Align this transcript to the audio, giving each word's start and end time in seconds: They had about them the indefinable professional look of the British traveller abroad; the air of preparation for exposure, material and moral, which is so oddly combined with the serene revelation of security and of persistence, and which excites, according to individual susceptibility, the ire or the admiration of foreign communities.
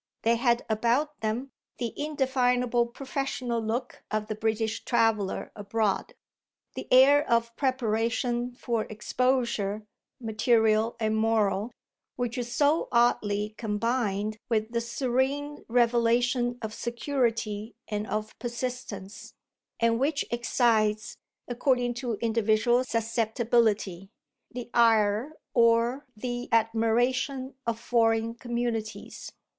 They 0.23 0.37
had 0.37 0.65
about 0.67 1.19
them 1.19 1.51
the 1.77 1.93
indefinable 1.95 2.87
professional 2.87 3.61
look 3.61 4.03
of 4.09 4.25
the 4.29 4.33
British 4.33 4.83
traveller 4.83 5.51
abroad; 5.55 6.15
the 6.73 6.87
air 6.91 7.23
of 7.29 7.55
preparation 7.55 8.55
for 8.55 8.85
exposure, 8.85 9.85
material 10.19 10.95
and 10.99 11.15
moral, 11.15 11.69
which 12.15 12.35
is 12.35 12.51
so 12.51 12.87
oddly 12.91 13.53
combined 13.59 14.37
with 14.49 14.71
the 14.71 14.81
serene 14.81 15.63
revelation 15.67 16.57
of 16.63 16.73
security 16.73 17.75
and 17.87 18.07
of 18.07 18.33
persistence, 18.39 19.35
and 19.79 19.99
which 19.99 20.25
excites, 20.31 21.15
according 21.47 21.93
to 21.93 22.13
individual 22.15 22.83
susceptibility, 22.83 24.09
the 24.49 24.71
ire 24.73 25.37
or 25.53 26.07
the 26.17 26.49
admiration 26.51 27.53
of 27.67 27.79
foreign 27.79 28.33
communities. 28.33 29.31